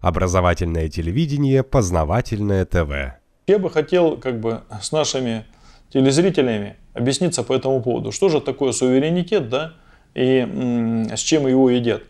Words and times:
Образовательное 0.00 0.88
телевидение, 0.88 1.62
познавательное 1.62 2.64
ТВ. 2.64 3.18
Я 3.46 3.58
бы 3.58 3.70
хотел 3.70 4.16
как 4.16 4.40
бы 4.40 4.62
с 4.80 4.92
нашими 4.92 5.44
телезрителями 5.92 6.76
объясниться 6.94 7.42
по 7.42 7.52
этому 7.52 7.82
поводу. 7.82 8.12
Что 8.12 8.28
же 8.28 8.40
такое 8.40 8.72
суверенитет, 8.72 9.48
да, 9.48 9.74
и 10.14 10.38
м, 10.40 11.16
с 11.16 11.20
чем 11.20 11.46
его 11.46 11.70
едят. 11.70 12.02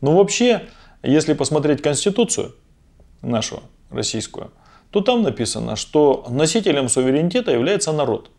Ну 0.00 0.16
вообще, 0.16 0.62
если 1.02 1.32
посмотреть 1.34 1.80
Конституцию 1.82 2.54
нашу 3.22 3.62
российскую, 3.90 4.50
то 4.90 5.00
там 5.00 5.22
написано, 5.22 5.76
что 5.76 6.26
носителем 6.28 6.88
суверенитета 6.88 7.52
является 7.52 7.92
народ. 7.92 8.30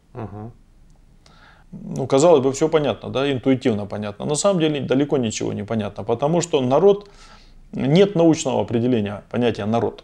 Ну, 1.72 2.06
казалось 2.06 2.44
бы, 2.44 2.54
все 2.54 2.70
понятно, 2.70 3.10
да, 3.10 3.32
интуитивно 3.32 3.88
понятно. 3.88 4.26
На 4.26 4.36
самом 4.36 4.60
деле 4.60 4.80
далеко 4.82 5.18
ничего 5.18 5.54
не 5.54 5.64
понятно, 5.64 6.04
потому 6.04 6.40
что 6.42 6.62
народ, 6.62 7.10
нет 7.74 8.16
научного 8.16 8.62
определения 8.62 9.24
понятия 9.30 9.66
народ. 9.66 10.04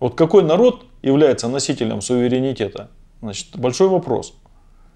Вот 0.00 0.14
какой 0.14 0.42
народ 0.42 0.84
является 1.02 1.48
носителем 1.48 2.00
суверенитета? 2.00 2.88
Значит, 3.20 3.56
большой 3.56 3.88
вопрос. 3.88 4.34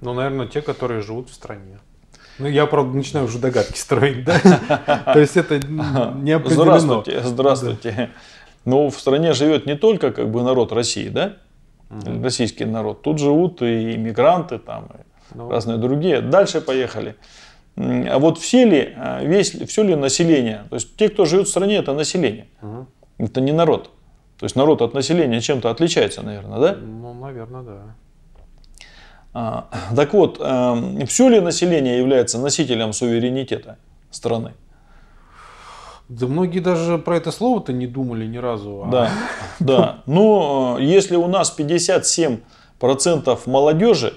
Ну, 0.00 0.14
наверное, 0.14 0.46
те, 0.46 0.62
которые 0.62 1.00
живут 1.00 1.30
в 1.30 1.34
стране. 1.34 1.78
Ну, 2.38 2.46
я, 2.48 2.66
правда, 2.66 2.94
начинаю 2.96 3.26
уже 3.26 3.38
догадки 3.38 3.78
строить, 3.78 4.24
да? 4.24 4.38
То 5.12 5.18
есть 5.18 5.36
это 5.36 5.58
не 5.58 6.32
определено. 6.32 6.64
Здравствуйте, 6.78 7.22
здравствуйте. 7.22 8.10
Ну, 8.64 8.90
в 8.90 8.98
стране 8.98 9.32
живет 9.32 9.64
не 9.66 9.76
только 9.76 10.10
как 10.10 10.30
бы 10.30 10.42
народ 10.42 10.72
России, 10.72 11.08
да? 11.08 11.36
Российский 12.22 12.64
народ. 12.64 13.02
Тут 13.02 13.18
живут 13.20 13.62
и 13.62 13.94
иммигранты, 13.94 14.58
там, 14.58 14.86
и 14.86 15.36
Ну. 15.36 15.48
разные 15.48 15.78
другие. 15.78 16.20
Дальше 16.20 16.60
поехали. 16.60 17.14
А 17.76 18.18
вот 18.18 18.38
все 18.38 18.64
ли, 18.64 18.94
а, 18.96 19.22
весь, 19.22 19.50
все 19.50 19.82
ли 19.82 19.94
население, 19.94 20.64
то 20.70 20.76
есть 20.76 20.96
те, 20.96 21.08
кто 21.10 21.24
живет 21.26 21.46
в 21.46 21.50
стране, 21.50 21.76
это 21.76 21.92
население, 21.92 22.46
Мгм. 22.62 22.86
это 23.18 23.40
не 23.40 23.52
народ. 23.52 23.90
То 24.38 24.44
есть 24.46 24.56
народ 24.56 24.80
от 24.82 24.94
населения 24.94 25.40
чем-то 25.40 25.70
отличается, 25.70 26.22
наверное, 26.22 26.58
да? 26.58 26.74
Ну, 26.74 27.12
наверное, 27.14 27.62
да. 27.62 27.76
А, 29.34 29.68
Так 29.94 30.14
вот, 30.14 30.38
все 31.08 31.28
ли 31.28 31.40
население 31.40 31.98
является 31.98 32.38
носителем 32.38 32.92
суверенитета 32.94 33.76
страны? 34.10 34.52
Да 36.08 36.26
многие 36.26 36.60
даже 36.60 36.98
про 36.98 37.16
это 37.16 37.30
слово-то 37.32 37.72
не 37.72 37.86
думали 37.86 38.26
ни 38.26 38.38
разу. 38.38 38.84
а- 38.84 38.90
Да, 38.90 39.10
да. 39.60 40.02
Но 40.06 40.76
э, 40.78 40.82
если 40.84 41.16
у 41.16 41.26
нас 41.26 41.50
57% 41.50 43.40
молодежи, 43.46 44.14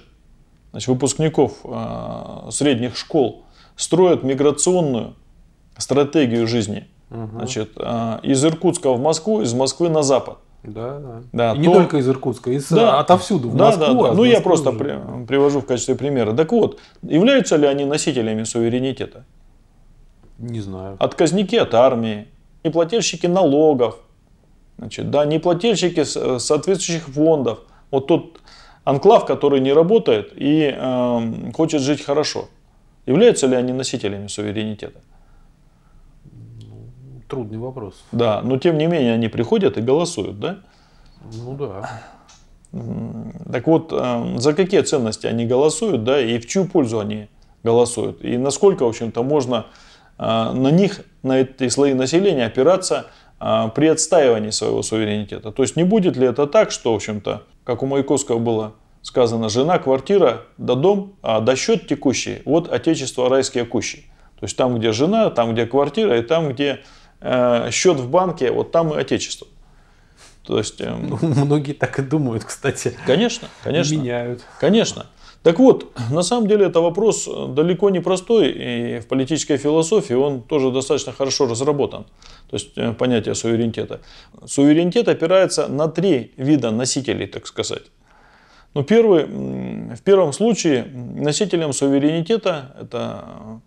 значит, 0.72 0.88
выпускников 0.88 1.54
э, 1.66 2.52
средних 2.52 2.96
школ, 2.96 3.44
строят 3.84 4.24
миграционную 4.24 5.14
стратегию 5.78 6.46
жизни, 6.48 6.86
значит, 7.10 7.72
э, 7.78 8.20
из 8.24 8.44
Иркутска 8.44 8.92
в 8.92 9.00
Москву, 9.00 9.42
из 9.42 9.54
Москвы 9.54 9.90
на 9.90 10.04
запад. 10.04 10.38
Да, 10.64 11.00
да. 11.00 11.22
Да, 11.32 11.54
И 11.54 11.60
не 11.60 11.66
то- 11.68 11.74
только 11.74 11.98
из 11.98 12.10
Иркутска, 12.10 12.52
из 12.52 12.70
Да. 12.70 13.00
отовсюду, 13.00 13.50
в 13.50 13.56
Да, 13.56 13.68
Москву. 13.68 13.86
да, 13.86 13.94
да. 14.04 14.10
а 14.10 14.14
Ну, 14.14 14.26
я 14.26 14.42
просто 14.42 14.72
уже. 14.72 14.80
при- 14.80 15.26
привожу 15.26 15.62
в 15.62 15.66
качестве 15.66 15.96
примера. 15.96 16.34
Так 16.34 16.52
вот, 16.52 16.80
являются 17.02 17.56
ли 17.56 17.66
они 17.66 17.86
носителями 17.86 18.44
суверенитета? 18.44 19.24
Не 20.38 20.60
знаю. 20.62 20.96
отказники 21.00 21.56
от 21.56 21.74
армии, 21.74 22.28
неплательщики 22.64 23.28
налогов, 23.28 23.98
значит, 24.78 25.10
да, 25.12 25.26
неплательщики 25.26 26.02
э, 26.02 26.40
соответствующих 26.40 27.08
фондов. 27.08 27.60
Вот 27.92 28.08
тот 28.08 28.40
анклав, 28.84 29.26
который 29.26 29.60
не 29.62 29.74
работает 29.74 30.32
и 30.36 30.64
эм, 30.78 31.52
хочет 31.54 31.82
жить 31.82 32.02
хорошо. 32.04 32.46
Являются 33.10 33.48
ли 33.48 33.56
они 33.56 33.74
носителями 33.74 34.28
суверенитета? 34.28 35.00
Трудный 37.28 37.58
вопрос. 37.58 38.04
Да, 38.12 38.44
но 38.44 38.60
тем 38.60 38.78
не 38.78 38.86
менее 38.86 39.14
они 39.16 39.30
приходят 39.30 39.80
и 39.80 39.82
голосуют, 39.82 40.40
да? 40.40 40.60
Ну 41.34 41.56
да. 41.56 42.02
Так 43.52 43.66
вот, 43.66 43.92
эм, 43.92 44.40
за 44.40 44.54
какие 44.54 44.82
ценности 44.82 45.26
они 45.26 45.48
голосуют, 45.48 46.04
да, 46.04 46.22
и 46.22 46.38
в 46.38 46.46
чью 46.46 46.66
пользу 46.66 47.00
они 47.00 47.30
голосуют, 47.64 48.24
и 48.24 48.38
насколько, 48.38 48.84
в 48.84 48.90
общем-то, 48.90 49.24
можно 49.24 49.66
э, 50.20 50.24
на 50.24 50.70
них, 50.70 51.02
на 51.24 51.40
эти 51.40 51.68
слои 51.70 51.96
населения 51.96 52.46
опираться 52.46 53.08
э, 53.40 53.70
при 53.74 53.88
отстаивании 53.88 54.52
своего 54.52 54.84
суверенитета. 54.84 55.52
То 55.52 55.64
есть 55.64 55.76
не 55.76 55.84
будет 55.84 56.16
ли 56.16 56.28
это 56.28 56.46
так, 56.46 56.70
что, 56.70 56.92
в 56.92 56.98
общем-то, 56.98 57.42
как 57.64 57.82
у 57.82 57.88
Маяковского 57.88 58.38
было 58.38 58.74
сказано, 59.02 59.50
жена, 59.50 59.80
квартира, 59.80 60.44
да 60.58 60.76
дом, 60.76 61.16
а 61.22 61.40
да 61.40 61.56
счет 61.56 61.88
текущий, 61.88 62.42
вот 62.46 62.72
отечество 62.72 63.30
райские 63.30 63.66
кущи. 63.66 64.06
То 64.40 64.46
есть 64.46 64.56
там, 64.56 64.78
где 64.78 64.92
жена, 64.92 65.30
там, 65.30 65.54
где 65.54 65.66
квартира, 65.66 66.18
и 66.18 66.22
там, 66.22 66.50
где 66.50 66.82
э, 67.22 67.70
счет 67.72 67.98
в 67.98 68.10
банке, 68.10 68.52
вот 68.52 68.72
там 68.72 68.94
и 68.94 68.98
отечество. 68.98 69.48
То 70.44 70.58
есть, 70.58 70.82
эм, 70.82 71.18
Многие 71.22 71.74
так 71.74 72.00
и 72.00 72.02
думают, 72.02 72.44
кстати. 72.44 72.98
конечно, 73.06 73.50
конечно. 73.64 73.96
Меняют. 73.96 74.44
Конечно. 74.60 75.06
Так 75.44 75.58
вот, 75.60 75.92
на 76.12 76.22
самом 76.22 76.48
деле 76.48 76.66
это 76.66 76.82
вопрос 76.82 77.28
э, 77.28 77.48
далеко 77.50 77.90
не 77.90 78.00
простой, 78.00 78.50
и 78.50 79.00
в 79.00 79.08
политической 79.08 79.58
философии 79.58 80.14
он 80.14 80.42
тоже 80.42 80.72
достаточно 80.72 81.14
хорошо 81.14 81.48
разработан. 81.48 82.06
То 82.50 82.56
есть 82.56 82.72
э, 82.78 82.94
понятие 82.94 83.36
суверенитета. 83.36 84.02
Суверенитет 84.46 85.08
опирается 85.08 85.68
на 85.68 85.88
три 85.88 86.34
вида 86.36 86.72
носителей, 86.72 87.28
так 87.28 87.48
сказать. 87.48 87.84
Ну, 88.74 88.84
первый, 88.84 89.26
в 89.26 90.02
первом 90.04 90.32
случае 90.32 90.86
носителем 90.86 91.74
суверенитета 91.74 92.76
это 92.80 93.62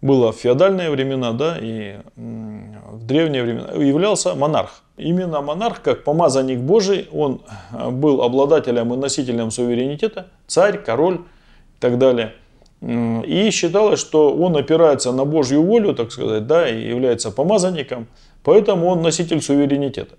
было 0.00 0.32
в 0.32 0.36
феодальные 0.36 0.90
времена, 0.90 1.32
да, 1.32 1.58
и 1.60 1.96
в 2.16 3.04
древние 3.04 3.42
времена 3.42 3.72
являлся 3.72 4.34
монарх. 4.34 4.82
Именно 4.96 5.40
монарх, 5.40 5.82
как 5.82 6.04
помазанник 6.04 6.60
Божий, 6.60 7.08
он 7.12 7.42
э, 7.72 7.90
был 7.90 8.22
обладателем 8.22 8.94
и 8.94 8.96
носителем 8.96 9.50
суверенитета, 9.50 10.28
царь, 10.46 10.78
король 10.78 11.16
и 11.16 11.80
так 11.80 11.98
далее. 11.98 12.34
И 12.80 13.50
считалось, 13.52 14.00
что 14.00 14.34
он 14.34 14.56
опирается 14.56 15.10
на 15.12 15.24
Божью 15.24 15.62
волю, 15.62 15.94
так 15.94 16.12
сказать, 16.12 16.46
да, 16.46 16.68
и 16.68 16.88
является 16.88 17.30
помазанником, 17.30 18.06
поэтому 18.44 18.86
он 18.86 19.02
носитель 19.02 19.42
суверенитета. 19.42 20.14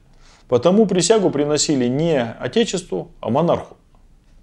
Потому 0.48 0.86
присягу 0.86 1.30
приносили 1.30 1.88
не 1.88 2.22
отечеству, 2.22 3.12
а 3.22 3.30
монарху. 3.30 3.78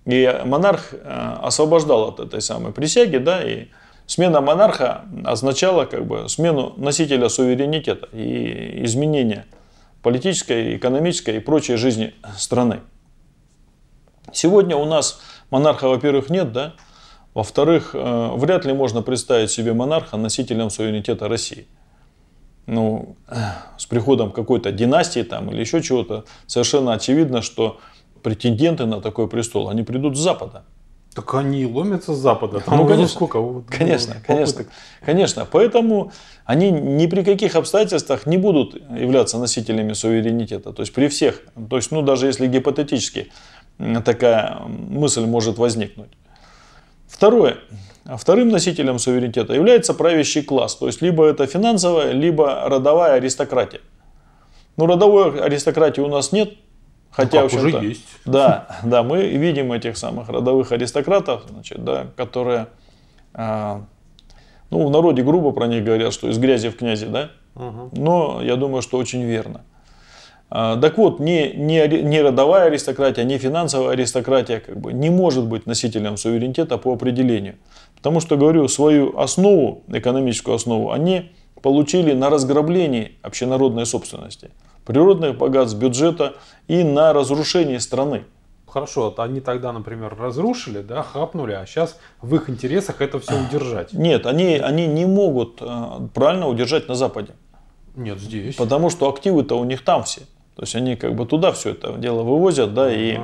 И 0.06 0.40
монарх 0.44 0.92
э, 0.92 1.36
освобождал 1.42 2.08
от 2.08 2.20
этой 2.20 2.42
самой 2.42 2.72
присяги, 2.72 3.16
да, 3.16 3.42
и 3.42 3.68
смена 4.06 4.40
монарха 4.40 5.04
означала 5.24 5.86
как 5.86 6.06
бы 6.06 6.28
смену 6.28 6.74
носителя 6.76 7.28
суверенитета 7.28 8.08
и 8.12 8.84
изменение 8.84 9.46
политической, 10.02 10.76
экономической 10.76 11.36
и 11.36 11.40
прочей 11.40 11.76
жизни 11.76 12.14
страны. 12.36 12.80
Сегодня 14.32 14.76
у 14.76 14.84
нас 14.84 15.22
монарха, 15.50 15.88
во-первых, 15.88 16.28
нет, 16.28 16.52
да, 16.52 16.74
во-вторых, 17.32 17.90
э, 17.94 18.30
вряд 18.36 18.64
ли 18.64 18.72
можно 18.72 19.02
представить 19.02 19.50
себе 19.50 19.72
монарха 19.72 20.16
носителем 20.16 20.70
суверенитета 20.70 21.28
России. 21.28 21.66
Ну, 22.66 23.16
э, 23.28 23.34
с 23.76 23.86
приходом 23.86 24.32
какой-то 24.32 24.70
династии 24.70 25.22
там 25.22 25.50
или 25.50 25.60
еще 25.60 25.82
чего-то, 25.82 26.24
совершенно 26.46 26.92
очевидно, 26.92 27.42
что 27.42 27.80
претенденты 28.24 28.86
на 28.86 29.00
такой 29.00 29.28
престол, 29.28 29.68
они 29.68 29.82
придут 29.84 30.16
с 30.16 30.20
Запада. 30.20 30.64
Так 31.14 31.32
они 31.34 31.64
ломятся 31.64 32.12
с 32.12 32.18
запада. 32.18 32.58
Там 32.58 32.76
Ну, 32.76 32.88
конечно. 32.88 33.14
сколько? 33.14 33.38
вот, 33.38 33.66
Конечно, 33.68 34.14
ну, 34.14 34.20
конечно, 34.26 34.52
попыток. 34.64 34.72
конечно. 35.06 35.46
Поэтому 35.48 36.10
они 36.44 36.72
ни 36.72 37.06
при 37.06 37.22
каких 37.22 37.54
обстоятельствах 37.54 38.26
не 38.26 38.36
будут 38.36 38.74
являться 38.74 39.38
носителями 39.38 39.92
суверенитета. 39.92 40.72
То 40.72 40.82
есть 40.82 40.92
при 40.92 41.06
всех, 41.06 41.40
то 41.70 41.76
есть, 41.76 41.92
ну 41.92 42.02
даже 42.02 42.26
если 42.26 42.48
гипотетически 42.48 43.30
такая 44.04 44.58
мысль 44.66 45.24
может 45.24 45.56
возникнуть. 45.56 46.10
Второе. 47.06 47.58
Вторым 48.16 48.48
носителем 48.48 48.98
суверенитета 48.98 49.54
является 49.54 49.94
правящий 49.94 50.42
класс. 50.42 50.74
То 50.74 50.86
есть 50.88 51.00
либо 51.00 51.24
это 51.26 51.46
финансовая, 51.46 52.10
либо 52.10 52.68
родовая 52.68 53.12
аристократия. 53.18 53.82
Но 54.76 54.86
родовой 54.86 55.40
аристократии 55.40 56.00
у 56.00 56.08
нас 56.08 56.32
нет. 56.32 56.54
Хотя, 57.16 57.42
как, 57.42 57.52
в 57.52 57.54
общем-то, 57.54 57.78
уже 57.78 57.86
есть. 57.88 58.04
Да, 58.24 58.66
да, 58.84 59.02
мы 59.02 59.26
видим 59.28 59.72
этих 59.72 59.96
самых 59.96 60.28
родовых 60.28 60.72
аристократов, 60.72 61.42
значит, 61.48 61.84
да, 61.84 62.06
которые, 62.16 62.66
а, 63.32 63.82
ну, 64.70 64.86
в 64.86 64.90
народе 64.90 65.22
грубо 65.22 65.52
про 65.52 65.66
них 65.66 65.84
говорят, 65.84 66.12
что 66.12 66.28
из 66.28 66.38
грязи 66.38 66.70
в 66.70 66.76
князи, 66.76 67.06
да, 67.06 67.30
Мгм. 67.54 67.90
но 67.92 68.40
я 68.42 68.56
думаю, 68.56 68.82
что 68.82 68.98
очень 68.98 69.22
верно. 69.22 69.60
А, 70.50 70.76
Так 70.76 70.98
вот, 70.98 71.20
не, 71.20 71.52
не, 71.52 71.86
не 71.86 72.20
родовая 72.20 72.66
аристократия, 72.66 73.24
не 73.24 73.38
финансовая 73.38 73.92
аристократия 73.92 74.58
как 74.60 74.80
бы, 74.80 74.92
не 74.92 75.10
может 75.10 75.46
быть 75.46 75.66
носителем 75.66 76.16
суверенитета 76.16 76.78
по 76.78 76.92
определению. 76.92 77.54
Потому 77.96 78.20
что, 78.20 78.36
говорю, 78.36 78.66
свою 78.68 79.16
основу, 79.18 79.82
экономическую 79.88 80.56
основу, 80.56 80.90
они 80.90 81.30
получили 81.62 82.12
на 82.12 82.28
разграблении 82.28 83.12
общенародной 83.22 83.86
собственности, 83.86 84.50
природных 84.84 85.36
богатств, 85.36 85.78
бюджета 85.78 86.34
и 86.68 86.82
на 86.82 87.12
разрушении 87.12 87.78
страны. 87.78 88.24
Хорошо, 88.66 89.14
они 89.18 89.40
тогда, 89.40 89.72
например, 89.72 90.16
разрушили, 90.18 90.82
да, 90.82 91.04
хапнули, 91.04 91.52
а 91.52 91.64
сейчас 91.64 91.96
в 92.20 92.34
их 92.34 92.50
интересах 92.50 93.00
это 93.00 93.20
все 93.20 93.34
удержать. 93.40 93.92
Нет, 93.92 94.26
они, 94.26 94.56
они 94.56 94.88
не 94.88 95.06
могут 95.06 95.58
э, 95.60 96.08
правильно 96.12 96.48
удержать 96.48 96.88
на 96.88 96.96
Западе. 96.96 97.34
Нет, 97.94 98.18
здесь. 98.18 98.56
Потому 98.56 98.90
что 98.90 99.08
активы-то 99.08 99.56
у 99.56 99.64
них 99.64 99.84
там 99.84 100.02
все. 100.02 100.22
То 100.56 100.62
есть 100.62 100.74
они 100.76 100.94
как 100.96 101.14
бы 101.14 101.26
туда 101.26 101.52
все 101.52 101.70
это 101.70 101.92
дело 101.94 102.22
вывозят, 102.22 102.74
да, 102.74 102.92
и, 102.92 103.18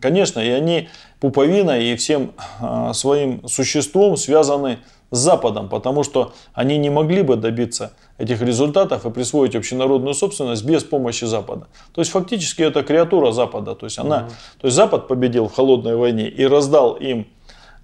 конечно, 0.00 0.40
и 0.40 0.48
они 0.48 0.88
пуповина 1.20 1.78
и 1.78 1.94
всем 1.94 2.32
а, 2.60 2.92
своим 2.92 3.46
существом 3.46 4.16
связаны 4.16 4.78
с 5.12 5.18
Западом, 5.18 5.68
потому 5.68 6.02
что 6.02 6.32
они 6.54 6.78
не 6.78 6.90
могли 6.90 7.22
бы 7.22 7.36
добиться 7.36 7.92
этих 8.22 8.40
результатов 8.40 9.04
и 9.04 9.10
присвоить 9.10 9.56
общенародную 9.56 10.14
собственность 10.14 10.64
без 10.64 10.84
помощи 10.84 11.24
Запада. 11.24 11.66
То 11.92 12.00
есть 12.00 12.12
фактически 12.12 12.62
это 12.62 12.84
креатура 12.84 13.32
Запада, 13.32 13.74
то 13.74 13.86
есть 13.86 13.98
она, 13.98 14.28
то 14.60 14.66
есть 14.68 14.76
Запад 14.76 15.08
победил 15.08 15.48
в 15.48 15.54
холодной 15.54 15.96
войне 15.96 16.28
и 16.28 16.46
раздал 16.46 16.94
им 16.94 17.26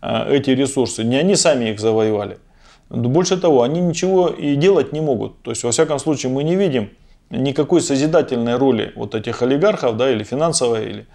а, 0.00 0.30
эти 0.30 0.50
ресурсы, 0.50 1.02
не 1.02 1.16
они 1.16 1.34
сами 1.34 1.70
их 1.70 1.80
завоевали. 1.80 2.38
Больше 2.88 3.36
того, 3.36 3.62
они 3.62 3.80
ничего 3.80 4.28
и 4.28 4.54
делать 4.54 4.92
не 4.92 5.00
могут. 5.00 5.42
То 5.42 5.50
есть, 5.50 5.64
во 5.64 5.70
всяком 5.72 5.98
случае, 5.98 6.32
мы 6.32 6.44
не 6.44 6.56
видим 6.56 6.90
никакой 7.30 7.80
созидательной 7.80 8.56
роли 8.56 8.92
вот 8.96 9.14
этих 9.14 9.42
олигархов, 9.42 9.96
да, 9.96 10.10
или 10.10 10.22
финансовой, 10.22 10.88
или 10.90 11.06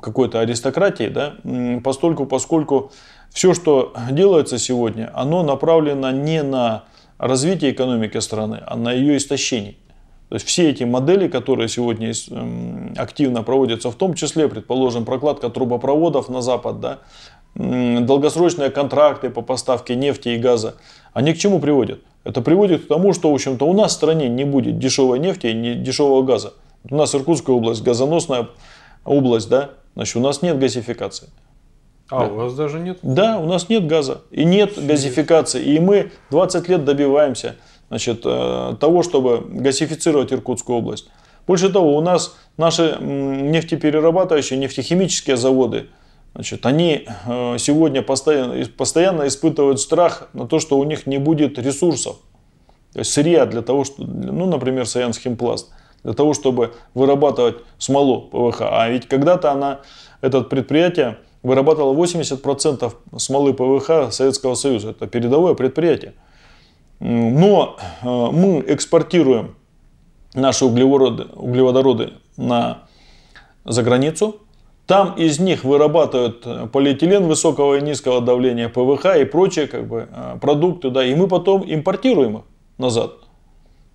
какой-то 0.00 0.40
аристократии, 0.40 1.08
да, 1.08 1.34
постольку, 1.82 2.26
поскольку 2.26 2.92
все, 3.30 3.54
что 3.54 3.94
делается 4.10 4.58
сегодня, 4.58 5.10
оно 5.14 5.42
направлено 5.42 6.10
не 6.10 6.42
на 6.42 6.84
развитие 7.18 7.72
экономики 7.72 8.18
страны, 8.18 8.62
а 8.66 8.76
на 8.76 8.92
ее 8.92 9.16
истощение. 9.16 9.76
То 10.28 10.34
есть 10.34 10.46
все 10.46 10.70
эти 10.70 10.82
модели, 10.82 11.28
которые 11.28 11.68
сегодня 11.68 12.12
активно 12.96 13.42
проводятся, 13.42 13.90
в 13.90 13.94
том 13.94 14.14
числе, 14.14 14.48
предположим, 14.48 15.04
прокладка 15.04 15.50
трубопроводов 15.50 16.28
на 16.28 16.42
Запад, 16.42 16.80
да, 16.80 16.98
долгосрочные 17.54 18.70
контракты 18.70 19.30
по 19.30 19.42
поставке 19.42 19.94
нефти 19.94 20.30
и 20.30 20.36
газа, 20.36 20.74
они 21.12 21.32
к 21.32 21.38
чему 21.38 21.60
приводят? 21.60 22.00
Это 22.24 22.42
приводит 22.42 22.84
к 22.84 22.88
тому, 22.88 23.12
что 23.12 23.30
в 23.30 23.34
общем-то, 23.34 23.64
у 23.66 23.72
нас 23.72 23.92
в 23.92 23.94
стране 23.94 24.28
не 24.28 24.44
будет 24.44 24.78
дешевой 24.78 25.20
нефти 25.20 25.46
и 25.46 25.74
дешевого 25.74 26.22
газа. 26.22 26.54
У 26.90 26.96
нас 26.96 27.14
Иркутская 27.14 27.54
область, 27.54 27.82
газоносная 27.82 28.48
область, 29.04 29.48
да, 29.48 29.70
значит, 29.94 30.16
у 30.16 30.20
нас 30.20 30.42
нет 30.42 30.58
газификации. 30.58 31.28
А 32.08 32.20
да. 32.20 32.32
у 32.32 32.36
вас 32.36 32.54
даже 32.54 32.78
нет? 32.78 32.98
Да, 33.02 33.38
у 33.38 33.46
нас 33.46 33.68
нет 33.68 33.86
газа 33.86 34.22
и 34.30 34.44
нет 34.44 34.74
газификации. 34.76 35.62
И 35.62 35.80
мы 35.80 36.12
20 36.30 36.68
лет 36.68 36.84
добиваемся 36.84 37.56
значит, 37.88 38.22
э, 38.24 38.76
того, 38.78 39.02
чтобы 39.02 39.44
газифицировать 39.48 40.32
Иркутскую 40.32 40.78
область. 40.78 41.08
Больше 41.46 41.68
того, 41.68 41.96
у 41.96 42.00
нас 42.00 42.36
наши 42.56 42.96
нефтеперерабатывающие, 43.00 44.58
нефтехимические 44.58 45.36
заводы, 45.36 45.86
Значит, 46.36 46.66
они 46.66 47.06
э, 47.06 47.56
сегодня 47.58 48.02
постоянно, 48.02 48.62
постоянно 48.76 49.26
испытывают 49.26 49.80
страх 49.80 50.28
на 50.34 50.46
то, 50.46 50.58
что 50.58 50.78
у 50.78 50.84
них 50.84 51.06
не 51.06 51.16
будет 51.16 51.58
ресурсов. 51.58 52.16
То 52.92 52.98
есть 52.98 53.10
сырья 53.10 53.46
для 53.46 53.62
того, 53.62 53.84
что, 53.84 54.02
ну, 54.02 54.44
например, 54.44 54.84
Саянсхимпласт, 54.84 55.72
для 56.04 56.12
того, 56.12 56.34
чтобы 56.34 56.74
вырабатывать 56.92 57.56
смолу 57.78 58.20
ПВХ. 58.20 58.60
А 58.60 58.86
ведь 58.90 59.08
когда-то 59.08 59.50
она, 59.50 59.80
это 60.20 60.42
предприятие 60.42 61.16
вырабатывало 61.46 61.94
80% 61.94 62.92
смолы 63.18 63.54
ПВХ 63.54 64.12
Советского 64.12 64.54
Союза. 64.54 64.90
Это 64.90 65.06
передовое 65.06 65.54
предприятие. 65.54 66.14
Но 66.98 67.76
э, 68.02 68.06
мы 68.06 68.64
экспортируем 68.66 69.54
наши 70.34 70.64
углеводороды, 70.64 71.24
углеводороды 71.34 72.12
на, 72.36 72.82
за 73.64 73.82
границу, 73.82 74.40
там 74.86 75.14
из 75.14 75.38
них 75.38 75.62
вырабатывают 75.62 76.42
э, 76.46 76.66
полиэтилен 76.72 77.26
высокого 77.26 77.76
и 77.76 77.82
низкого 77.82 78.20
давления, 78.20 78.68
ПВХ 78.68 79.16
и 79.16 79.24
прочие 79.24 79.68
как 79.68 79.86
бы, 79.86 80.08
э, 80.10 80.38
продукты, 80.40 80.90
да, 80.90 81.04
и 81.04 81.14
мы 81.14 81.28
потом 81.28 81.62
импортируем 81.66 82.38
их 82.38 82.42
назад. 82.78 83.12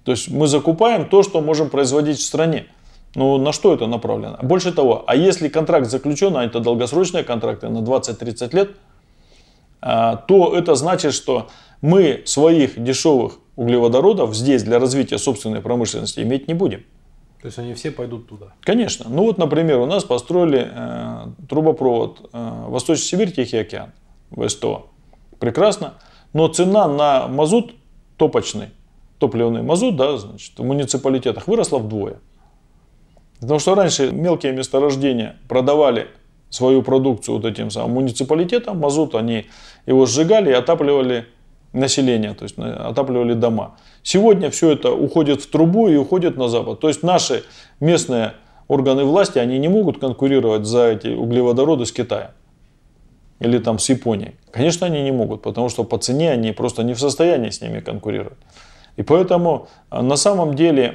То 0.05 0.11
есть 0.11 0.29
мы 0.29 0.47
закупаем 0.47 1.09
то, 1.09 1.21
что 1.23 1.41
можем 1.41 1.69
производить 1.69 2.19
в 2.19 2.23
стране. 2.23 2.67
Ну, 3.15 3.37
на 3.37 3.51
что 3.51 3.73
это 3.73 3.87
направлено? 3.87 4.37
Больше 4.41 4.71
того, 4.71 5.03
а 5.05 5.15
если 5.15 5.49
контракт 5.49 5.87
заключен, 5.87 6.35
а 6.37 6.45
это 6.45 6.59
долгосрочные 6.59 7.23
контракты 7.23 7.67
на 7.67 7.79
20-30 7.79 8.55
лет, 8.55 8.71
а, 9.81 10.15
то 10.15 10.55
это 10.55 10.75
значит, 10.75 11.13
что 11.13 11.49
мы 11.81 12.21
своих 12.25 12.81
дешевых 12.81 13.39
углеводородов 13.55 14.35
здесь 14.35 14.63
для 14.63 14.79
развития 14.79 15.17
собственной 15.17 15.61
промышленности 15.61 16.21
иметь 16.21 16.47
не 16.47 16.53
будем. 16.53 16.83
То 17.41 17.47
есть 17.47 17.57
они 17.57 17.73
все 17.73 17.91
пойдут 17.91 18.29
туда? 18.29 18.53
Конечно. 18.61 19.07
Ну 19.09 19.23
вот, 19.23 19.39
например, 19.39 19.79
у 19.79 19.87
нас 19.87 20.03
построили 20.03 20.69
э, 20.71 21.27
трубопровод 21.49 22.29
э, 22.31 22.65
Восточный 22.67 23.05
Сибирь, 23.05 23.31
Тихий 23.31 23.57
океан, 23.57 23.91
ВСТО. 24.29 24.85
Прекрасно. 25.39 25.95
Но 26.33 26.47
цена 26.47 26.87
на 26.87 27.27
мазут 27.27 27.73
топочный, 28.17 28.69
топливный 29.17 29.63
мазут, 29.63 29.95
да, 29.95 30.17
значит, 30.17 30.57
в 30.57 30.63
муниципалитетах 30.63 31.47
выросла 31.47 31.79
вдвое. 31.79 32.19
Потому 33.41 33.59
что 33.59 33.75
раньше 33.75 34.11
мелкие 34.11 34.53
месторождения 34.53 35.35
продавали 35.49 36.07
свою 36.49 36.83
продукцию 36.83 37.37
вот 37.37 37.45
этим 37.45 37.71
самым 37.71 37.95
муниципалитетам, 37.95 38.77
мазут, 38.79 39.15
они 39.15 39.47
его 39.87 40.05
сжигали 40.05 40.51
и 40.51 40.53
отапливали 40.53 41.25
населения, 41.73 42.33
то 42.33 42.43
есть 42.43 42.57
отапливали 42.57 43.33
дома. 43.33 43.77
Сегодня 44.03 44.51
все 44.51 44.71
это 44.71 44.91
уходит 44.91 45.41
в 45.41 45.49
трубу 45.49 45.87
и 45.87 45.95
уходит 45.95 46.37
на 46.37 46.49
запад. 46.49 46.79
То 46.79 46.87
есть 46.87 47.01
наши 47.01 47.43
местные 47.79 48.33
органы 48.67 49.05
власти, 49.05 49.39
они 49.39 49.57
не 49.57 49.69
могут 49.69 49.99
конкурировать 49.99 50.65
за 50.65 50.89
эти 50.89 51.07
углеводороды 51.07 51.85
с 51.85 51.91
Китаем 51.91 52.31
или 53.39 53.57
там 53.57 53.79
с 53.79 53.89
Японией. 53.89 54.35
Конечно, 54.51 54.85
они 54.85 55.01
не 55.01 55.11
могут, 55.11 55.41
потому 55.41 55.69
что 55.69 55.83
по 55.83 55.97
цене 55.97 56.31
они 56.31 56.51
просто 56.51 56.83
не 56.83 56.93
в 56.93 56.99
состоянии 56.99 57.49
с 57.49 57.59
ними 57.61 57.79
конкурировать. 57.79 58.37
И 58.97 59.03
поэтому 59.03 59.67
э, 59.89 60.01
на 60.01 60.15
самом 60.15 60.55
деле 60.55 60.93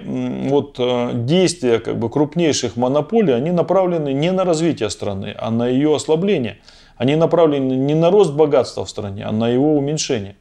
вот 0.48 0.76
э, 0.78 1.10
действия 1.14 1.78
как 1.78 1.98
бы 1.98 2.10
крупнейших 2.10 2.76
монополий, 2.76 3.34
они 3.34 3.50
направлены 3.50 4.12
не 4.12 4.31
на 4.32 4.44
развитие 4.44 4.90
страны, 4.90 5.34
а 5.38 5.50
на 5.50 5.66
ее 5.66 5.94
ослабление. 5.94 6.58
Они 6.96 7.16
направлены 7.16 7.72
не 7.75 7.94
на 7.94 8.10
рост 8.10 8.32
богатства 8.32 8.84
в 8.84 8.90
стране, 8.90 9.25
а 9.25 9.32
на 9.32 9.48
его 9.48 9.76
уменьшение. 9.76 10.37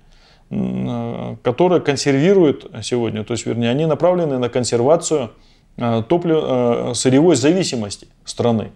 Э, 0.50 1.36
которые 1.44 1.82
консервируют 1.82 2.70
сегодня, 2.84 3.24
то 3.24 3.34
есть, 3.34 3.46
вернее, 3.46 3.72
они 3.72 3.86
направлены 3.86 4.38
на 4.38 4.50
консервацию 4.50 5.32
топлив, 6.08 6.96
сырьевой 6.96 7.36
зависимости 7.36 8.08
страны. 8.24 8.72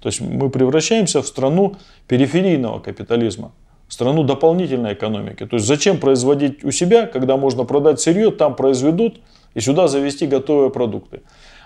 То 0.00 0.08
есть 0.08 0.20
мы 0.20 0.50
превращаемся 0.50 1.20
в 1.20 1.26
страну 1.26 1.74
периферийного 2.06 2.78
капитализма, 2.78 3.50
страну 3.94 4.24
дополнительной 4.24 4.94
экономики. 4.94 5.46
То 5.46 5.56
есть 5.56 5.66
зачем 5.66 5.98
производить 5.98 6.64
у 6.64 6.72
себя, 6.72 7.06
когда 7.06 7.36
можно 7.36 7.64
продать 7.64 8.00
сырье, 8.00 8.30
там 8.32 8.56
произведут 8.56 9.20
и 9.54 9.60
сюда 9.60 9.86
завести 9.86 10.26
готовые 10.26 10.70
продукты. 10.70 11.22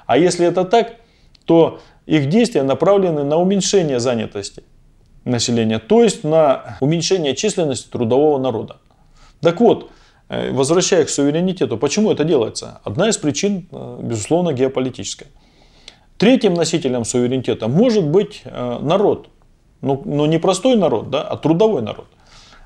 А 0.06 0.18
если 0.18 0.46
это 0.46 0.64
так, 0.64 0.96
то 1.46 1.80
их 2.06 2.28
действия 2.28 2.62
направлены 2.62 3.24
на 3.24 3.38
уменьшение 3.38 3.98
занятости 3.98 4.62
населения, 5.24 5.78
то 5.78 6.02
есть 6.02 6.22
на 6.22 6.76
уменьшение 6.80 7.34
численности 7.34 7.88
трудового 7.90 8.38
народа. 8.38 8.76
Так 9.40 9.60
вот, 9.60 9.90
э, 10.28 10.52
возвращаясь 10.52 11.06
к 11.06 11.10
суверенитету, 11.10 11.78
почему 11.78 12.12
это 12.12 12.24
делается? 12.24 12.80
Одна 12.84 13.08
из 13.08 13.16
причин, 13.16 13.68
э, 13.72 14.00
безусловно, 14.02 14.52
геополитическая. 14.52 15.28
Третьим 16.18 16.54
носителем 16.54 17.04
суверенитета 17.04 17.68
может 17.68 18.04
быть 18.04 18.42
э, 18.44 18.78
народ. 18.82 19.28
Но, 19.80 20.02
но 20.04 20.26
не 20.26 20.38
простой 20.38 20.76
народ, 20.76 21.08
да, 21.10 21.22
а 21.22 21.36
трудовой 21.36 21.82
народ. 21.82 22.06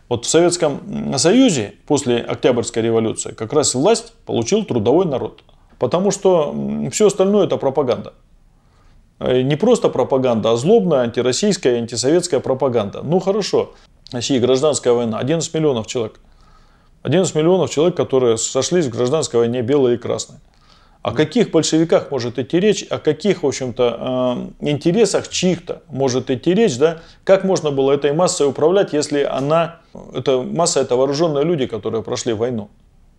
Вот 0.08 0.26
в 0.26 0.28
Советском 0.28 1.16
Союзе 1.18 1.74
после 1.86 2.18
Октябрьской 2.18 2.82
революции 2.82 3.32
как 3.32 3.52
раз 3.52 3.74
власть 3.74 4.12
получил 4.26 4.64
трудовой 4.64 5.06
народ. 5.06 5.42
Потому 5.78 6.10
что 6.10 6.54
все 6.92 7.06
остальное 7.06 7.46
это 7.46 7.56
пропаганда. 7.56 8.12
Не 9.20 9.56
просто 9.56 9.88
пропаганда, 9.88 10.52
а 10.52 10.56
злобная 10.56 11.00
антироссийская 11.00 11.78
антисоветская 11.78 12.40
пропаганда. 12.40 13.02
Ну 13.02 13.20
хорошо, 13.20 13.72
в 14.10 14.14
России 14.14 14.38
гражданская 14.38 14.92
война, 14.92 15.18
11 15.18 15.54
миллионов 15.54 15.86
человек– 15.86 16.20
11 17.02 17.34
миллионов 17.34 17.70
человек, 17.70 17.96
которые 17.96 18.38
сошлись 18.38 18.86
в 18.86 18.90
гражданской 18.90 19.40
войне 19.40 19.62
белые 19.62 19.96
и 19.96 19.98
красные. 19.98 20.40
О 21.02 21.12
каких 21.12 21.50
большевиках 21.50 22.12
может 22.12 22.38
идти 22.38 22.60
речь, 22.60 22.84
о 22.88 22.98
каких, 22.98 23.42
в 23.42 23.46
общем-то, 23.46 24.52
э, 24.60 24.68
интересах 24.70 25.28
чьих-то 25.28 25.82
может 25.88 26.30
идти 26.30 26.54
речь, 26.54 26.78
да? 26.78 26.98
Как 27.24 27.42
можно 27.42 27.72
было 27.72 27.90
этой 27.90 28.12
массой 28.12 28.46
управлять, 28.46 28.92
если 28.92 29.24
она, 29.24 29.80
эта 30.14 30.40
масса 30.40 30.80
это 30.80 30.94
вооруженные 30.94 31.44
люди, 31.44 31.66
которые 31.66 32.04
прошли 32.04 32.32
войну. 32.32 32.70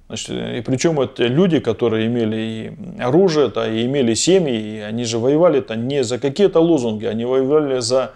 Значит, 0.07 0.29
и 0.29 0.61
причем 0.61 0.99
это 1.01 1.25
люди, 1.25 1.59
которые 1.59 2.07
имели 2.07 2.37
и 2.37 3.01
оружие, 3.01 3.49
да, 3.49 3.69
и 3.69 3.85
имели 3.85 4.13
семьи, 4.13 4.77
и 4.77 4.79
они 4.79 5.03
же 5.03 5.17
воевали-то 5.17 5.75
не 5.75 6.05
за 6.05 6.19
какие-то 6.19 6.61
лозунги, 6.61 7.05
они 7.05 7.25
воевали 7.25 7.79
за 7.79 8.11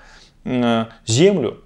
э, 0.45 0.85
землю, 1.05 1.57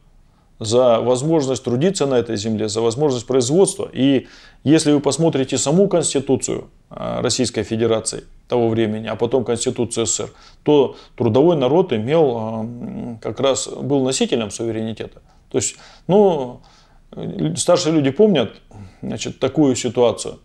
за 0.62 1.01
возможность 1.01 1.63
трудиться 1.63 2.06
на 2.06 2.20
этой 2.20 2.38
земле, 2.38 2.70
за 2.70 2.82
возможность 2.82 3.25
производства. 3.25 3.89
И 3.91 4.27
если 4.63 4.91
вы 4.91 5.00
посмотрите 5.00 5.58
саму 5.58 5.88
Конституцию 5.88 6.65
а, 6.91 7.24
Российской 7.24 7.63
Федерации 7.63 8.25
того 8.48 8.70
времени, 8.70 9.08
а 9.08 9.15
потом 9.15 9.44
Конституцию 9.44 10.06
СССР, 10.06 10.30
то 10.63 10.96
трудовой 11.18 11.58
народ 11.58 11.94
имел, 11.94 12.38
а, 12.38 12.68
как 13.22 13.39
раз 13.39 13.68
был 13.68 14.03
носителем 14.03 14.51
суверенитета. 14.51 15.24
То 15.50 15.58
есть, 15.58 15.77
ну, 16.08 16.62
старшие 17.56 17.96
люди 17.96 18.12
помнят 18.12 18.51
значит, 19.01 19.39
такую 19.39 19.75
ситуацию. 19.75 20.38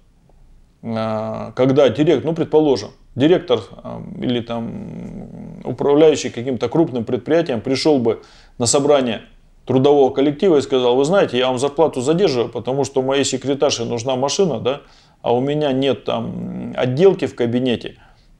э, 0.82 1.52
когда 1.54 1.88
директор, 1.90 2.25
ну, 2.25 2.35
предположим, 2.35 2.90
директор 3.14 3.61
э, 3.85 4.00
или 4.23 4.40
там 4.40 5.61
управляющий 5.64 6.30
каким-то 6.30 6.68
крупным 6.70 7.04
предприятием 7.04 7.61
пришел 7.61 7.99
бы 7.99 8.23
на 8.58 8.66
собрание 8.66 9.23
трудового 9.66 10.11
коллектива 10.11 10.56
и 10.56 10.62
сказал, 10.62 10.96
вы 10.96 11.04
знаете, 11.04 11.37
я 11.38 11.49
вам 11.49 11.58
зарплату 11.58 12.00
задерживаю, 12.00 12.49
потому 12.49 12.85
что 12.85 13.02
моей 13.02 13.25
секретарше 13.25 13.85
нужна 13.85 14.16
машина, 14.16 14.61
да, 14.61 14.82
а 15.23 15.35
у 15.35 15.40
меня 15.40 15.73
нет 15.73 16.04
там 16.04 16.73
отделки 16.76 17.26
в 17.26 17.35
кабинете, 17.35 17.96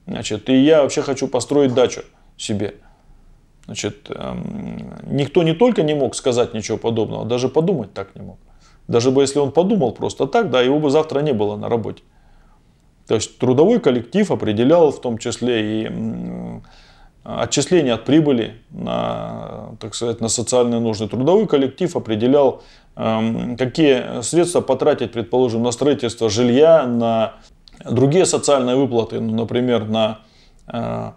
значит, 0.07 0.49
и 0.49 0.55
я 0.55 0.81
вообще 0.81 1.01
хочу 1.01 1.27
построить 1.27 1.73
дачу 1.73 2.01
себе. 2.37 2.75
Значит, 3.65 4.09
эм, 4.09 4.93
никто 5.03 5.43
не 5.43 5.53
только 5.53 5.83
не 5.83 5.93
мог 5.93 6.15
сказать 6.15 6.53
ничего 6.53 6.77
подобного, 6.77 7.25
даже 7.25 7.49
подумать 7.49 7.93
так 7.93 8.15
не 8.15 8.21
мог. 8.21 8.39
Даже 8.87 9.11
бы 9.11 9.21
если 9.21 9.39
он 9.39 9.51
подумал 9.51 9.91
просто 9.91 10.25
так, 10.27 10.49
да, 10.49 10.61
его 10.61 10.79
бы 10.79 10.89
завтра 10.89 11.19
не 11.19 11.33
было 11.33 11.57
на 11.57 11.67
работе. 11.67 12.03
То 13.07 13.15
есть 13.15 13.37
трудовой 13.37 13.81
коллектив 13.81 14.31
определял 14.31 14.91
в 14.91 15.01
том 15.01 15.17
числе 15.17 15.83
и 15.83 15.91
отчисления 17.27 17.93
от 17.93 18.05
прибыли 18.05 18.55
на, 18.71 19.75
так 19.79 19.95
сказать, 19.95 20.21
на 20.21 20.29
социальные 20.29 20.79
нужды. 20.79 21.07
Трудовой 21.07 21.45
коллектив 21.45 21.93
определял, 21.95 22.63
эм, 22.95 23.57
какие 23.57 24.21
средства 24.21 24.61
потратить, 24.61 25.11
предположим, 25.11 25.63
на 25.63 25.71
строительство 25.71 26.29
жилья, 26.29 26.87
на 26.87 27.33
другие 27.83 28.25
социальные 28.25 28.77
выплаты, 28.77 29.19
ну, 29.19 29.35
например, 29.35 29.89
на 29.89 30.19
э, 30.71 31.11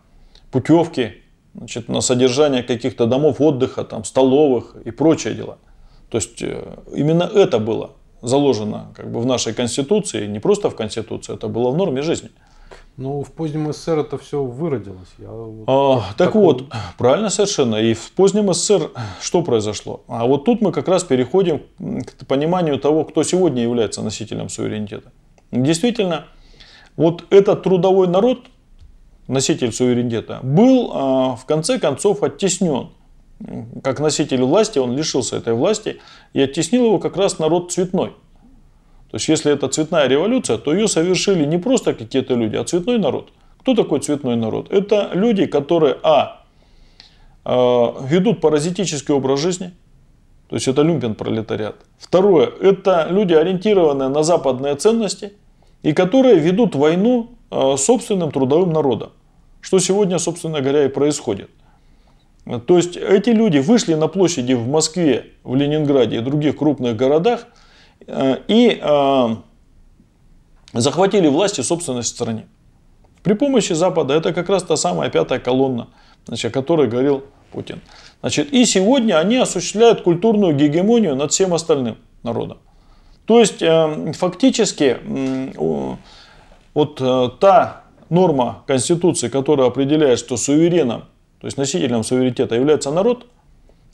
путевки, 0.51 1.23
значит, 1.55 1.89
на 1.89 2.01
содержание 2.01 2.65
каких-то 2.65 3.07
домов 3.07 3.41
отдыха, 3.41 3.85
там, 3.85 4.05
столовых 4.05 4.75
и 4.85 4.91
прочие 4.91 5.35
дела. 5.35 5.59
То 6.09 6.19
есть 6.19 6.43
э, 6.43 6.77
именно 6.93 7.23
это 7.23 7.61
было 7.61 7.93
заложено 8.21 8.89
как 8.97 9.13
бы, 9.13 9.21
в 9.21 9.27
нашей 9.27 9.55
Конституции, 9.55 10.27
не 10.27 10.41
просто 10.41 10.71
в 10.71 10.75
Конституции, 10.75 11.35
это 11.35 11.47
было 11.47 11.71
в 11.71 11.77
норме 11.77 12.03
жизни. 12.03 12.31
Ну, 13.01 13.23
в 13.23 13.33
позднем 13.33 13.73
СССР 13.73 14.01
это 14.01 14.19
все 14.19 14.45
выродилось. 14.45 15.09
Я 15.17 15.31
вот 15.31 15.65
а, 15.67 16.01
так 16.19 16.29
такой... 16.29 16.43
вот, 16.43 16.65
правильно 16.99 17.31
совершенно. 17.31 17.77
И 17.77 17.95
в 17.95 18.13
позднем 18.13 18.53
СССР 18.53 18.91
что 19.23 19.41
произошло? 19.41 20.03
А 20.07 20.27
вот 20.27 20.45
тут 20.45 20.61
мы 20.61 20.71
как 20.71 20.87
раз 20.87 21.03
переходим 21.03 21.63
к 21.79 22.27
пониманию 22.27 22.79
того, 22.79 23.05
кто 23.07 23.23
сегодня 23.23 23.63
является 23.63 24.03
носителем 24.03 24.51
суверенитета. 24.51 25.13
Действительно, 25.51 26.27
вот 26.97 27.25
этот 27.31 27.63
трудовой 27.63 28.07
народ, 28.07 28.41
носитель 29.29 29.73
суверенитета, 29.73 30.41
был 30.43 30.91
а, 30.93 31.37
в 31.37 31.47
конце 31.47 31.79
концов 31.79 32.23
оттеснен. 32.23 32.91
Как 33.83 34.01
носитель 34.01 34.43
власти, 34.43 34.79
он 34.79 34.95
лишился 34.95 35.39
этой 35.39 35.55
власти 35.55 36.01
и 36.35 36.43
оттеснил 36.43 36.85
его 36.85 36.99
как 36.99 37.17
раз 37.17 37.39
народ 37.39 37.73
цветной. 37.73 38.13
То 39.11 39.17
есть, 39.17 39.29
если 39.29 39.53
это 39.53 39.67
цветная 39.69 40.07
революция, 40.07 40.57
то 40.57 40.73
ее 40.73 40.87
совершили 40.87 41.45
не 41.45 41.59
просто 41.59 41.95
какие-то 41.95 42.35
люди, 42.35 42.55
а 42.55 42.65
цветной 42.65 42.99
народ. 42.99 43.31
Кто 43.59 43.75
такой 43.75 44.01
цветной 44.01 44.37
народ? 44.37 44.73
Это 44.73 45.11
люди, 45.15 45.47
которые, 45.47 45.97
а, 46.05 46.45
э, 47.45 47.51
ведут 48.07 48.41
паразитический 48.41 49.13
образ 49.13 49.41
жизни, 49.41 49.73
то 50.49 50.57
есть 50.57 50.69
это 50.69 50.83
люмпен 50.83 51.17
пролетариат. 51.17 51.77
Второе, 51.99 52.47
это 52.61 53.09
люди, 53.11 53.35
ориентированные 53.35 54.09
на 54.09 54.23
западные 54.23 54.77
ценности, 54.77 55.33
и 55.83 55.93
которые 55.93 56.37
ведут 56.37 56.77
войну 56.77 57.31
э, 57.51 57.77
собственным 57.77 58.31
трудовым 58.31 58.73
народом. 58.73 59.11
Что 59.61 59.81
сегодня, 59.81 60.19
собственно 60.19 60.61
говоря, 60.61 60.85
и 60.85 60.89
происходит. 60.89 61.51
То 62.67 62.77
есть 62.77 62.97
эти 62.97 63.31
люди 63.31 63.59
вышли 63.59 63.95
на 63.95 64.07
площади 64.07 64.55
в 64.55 64.67
Москве, 64.69 65.33
в 65.43 65.57
Ленинграде 65.57 66.19
и 66.19 66.21
других 66.21 66.57
крупных 66.57 66.97
городах– 66.97 67.49
и 68.07 68.81
э, 68.83 69.29
захватили 70.73 71.29
власть 71.29 71.59
и 71.59 71.63
собственность 71.63 72.13
в 72.13 72.15
стране. 72.15 72.47
При 73.23 73.35
помощи 73.35 73.73
Запада 73.73 74.15
это 74.15 74.33
как 74.33 74.49
раз 74.49 74.63
та 74.63 74.77
самая 74.77 75.11
пятая 75.11 75.39
колонна, 75.39 75.89
значит, 76.27 76.51
о 76.51 76.55
которой 76.55 76.89
говорил 76.89 77.25
Путин. 77.53 77.81
Значит, 78.21 78.53
и 78.53 78.65
сегодня 78.65 79.19
они 79.19 79.37
осуществляют 79.37 80.03
культурную 80.03 80.55
гегемонию 80.57 81.15
над 81.17 81.33
всем 81.33 81.53
остальным 81.55 81.97
народом. 82.23 82.59
То 83.27 83.41
есть 83.41 83.63
э, 83.63 84.13
фактически 84.13 84.99
вот 86.75 86.97
та 87.41 87.85
норма 88.09 88.63
Конституции, 88.67 89.29
которая 89.29 89.69
определяет, 89.69 90.19
что 90.19 90.37
сувереном, 90.37 91.05
то 91.41 91.47
есть 91.47 91.57
носителем 91.57 92.05
суверенитета 92.05 92.55
является 92.55 92.91
народ, 92.91 93.27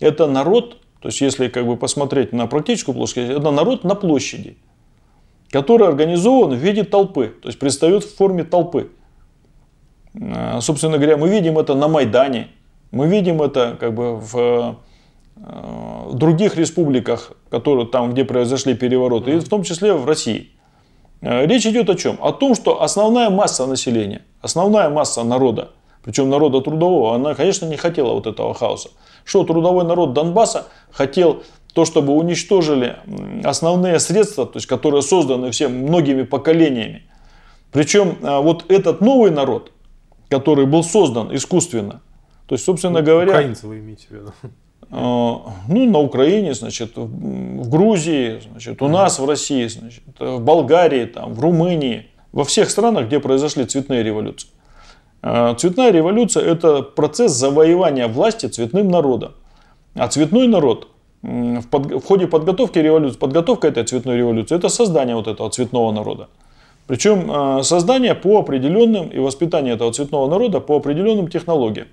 это 0.01 0.27
народ 0.27 0.79
то 1.07 1.09
есть, 1.11 1.21
если 1.21 1.47
как 1.47 1.65
бы 1.65 1.77
посмотреть 1.77 2.33
на 2.33 2.49
практическую 2.49 2.93
площадь, 2.93 3.31
это 3.31 3.53
народ 3.53 3.85
на 3.85 3.95
площади, 3.95 4.57
который 5.51 5.87
организован 5.87 6.51
в 6.51 6.59
виде 6.59 6.83
толпы, 6.83 7.33
то 7.41 7.47
есть 7.47 7.61
предстает 7.61 8.03
в 8.03 8.17
форме 8.17 8.43
толпы. 8.43 8.91
А, 10.21 10.61
собственно 10.61 10.97
говоря, 10.97 11.17
мы 11.17 11.29
видим 11.29 11.61
это 11.61 11.77
на 11.77 11.87
Майдане, 11.87 12.49
мы 12.91 13.07
видим 13.07 13.41
это 13.41 13.77
как 13.79 13.95
бы 13.95 14.17
в, 14.17 14.35
э, 14.35 14.75
в 16.07 16.15
других 16.15 16.57
республиках, 16.57 17.31
которые, 17.51 17.87
там, 17.87 18.11
где 18.13 18.25
произошли 18.25 18.75
перевороты, 18.75 19.37
и 19.37 19.39
в 19.39 19.49
том 19.49 19.63
числе 19.63 19.93
в 19.93 20.07
России. 20.07 20.51
А, 21.23 21.47
речь 21.47 21.67
идет 21.67 21.89
о 21.89 21.95
чем? 21.95 22.19
О 22.21 22.33
том, 22.33 22.57
что 22.57 22.83
основная 22.83 23.31
масса 23.31 23.65
населения, 23.67 24.23
основная 24.41 24.89
масса 24.89 25.23
народа, 25.23 25.71
причем 26.07 26.31
народа 26.31 26.61
трудового, 26.61 27.17
она, 27.17 27.35
конечно, 27.35 27.67
не 27.67 27.77
хотела 27.77 28.13
вот 28.13 28.29
этого 28.29 28.55
хаоса. 28.55 28.91
Что 29.25 29.43
трудовой 29.43 29.85
народ 29.85 30.13
Донбасса 30.13 30.69
хотел 30.93 31.43
то, 31.75 31.85
чтобы 31.85 32.13
уничтожили 32.13 32.97
основные 33.43 33.99
средства, 33.99 34.47
то 34.47 34.59
есть, 34.59 34.69
которые 34.69 35.03
созданы 35.03 35.51
всем 35.51 35.77
многими 35.83 36.23
поколениями. 36.23 37.03
Причем 37.73 38.19
а, 38.23 38.41
вот 38.41 38.71
этот 38.71 39.01
новый 39.01 39.33
народ, 39.33 39.73
который 40.29 40.65
был 40.65 40.85
создан 40.85 41.35
искусственно, 41.35 42.03
то 42.47 42.55
есть, 42.55 42.65
собственно 42.65 43.01
ну, 43.01 43.05
говоря... 43.05 43.33
Украинцы 43.33 43.67
вы 43.67 43.81
имеете 43.81 44.07
в 44.09 44.11
виду? 44.13 44.33
А, 44.89 45.55
ну, 45.67 45.91
на 45.91 45.99
Украине, 45.99 46.55
значит, 46.55 46.93
в 46.95 47.69
Грузии, 47.69 48.43
значит, 48.49 48.81
у 48.81 48.87
нас 48.87 49.19
в 49.19 49.29
России, 49.29 49.67
значит, 49.67 50.05
в 50.21 50.39
Болгарии, 50.39 51.07
там, 51.07 51.35
в 51.35 51.41
Румынии, 51.41 52.07
во 52.31 52.45
всех 52.45 52.71
странах, 52.71 53.07
где 53.07 53.19
произошли 53.19 53.65
цветные 53.67 54.05
революции. 54.05 54.49
А, 55.29 55.55
цветная 55.55 55.91
революция– 55.91 56.45
это 56.53 56.83
процесс 56.83 57.33
завоевания 57.33 58.07
власти 58.07 58.47
цветным 58.47 58.89
народом. 58.89 59.33
А 59.97 60.07
цветной 60.07 60.47
народ 60.47 60.89
в, 61.23 61.63
под, 61.69 61.87
в 61.87 62.07
ходе 62.07 62.29
подготовки 62.29 62.79
революции, 62.79 63.19
подготовка 63.19 63.67
этой 63.67 63.83
цветной 63.83 64.19
революции– 64.19 64.55
это 64.57 64.69
создание 64.69 65.17
вот 65.17 65.27
этого 65.27 65.51
цветного 65.51 65.91
народа. 65.91 66.29
Причем 66.87 67.29
а, 67.29 67.63
создание 67.65 68.15
по 68.15 68.39
определенным 68.39 69.09
и 69.09 69.19
воспитание 69.19 69.75
этого 69.75 69.93
цветного 69.93 70.31
народа 70.31 70.61
по 70.61 70.77
определенным 70.77 71.27
технологиям. 71.27 71.89